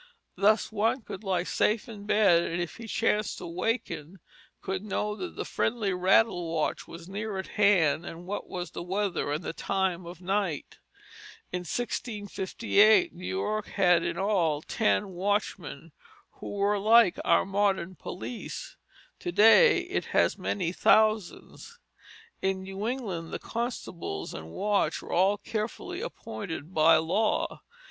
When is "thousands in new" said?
20.71-22.87